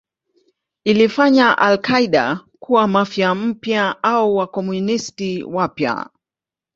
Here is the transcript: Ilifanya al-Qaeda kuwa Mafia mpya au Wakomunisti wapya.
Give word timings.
Ilifanya 0.83 1.57
al-Qaeda 1.57 2.41
kuwa 2.59 2.87
Mafia 2.87 3.35
mpya 3.35 4.03
au 4.03 4.35
Wakomunisti 4.35 5.43
wapya. 5.43 6.09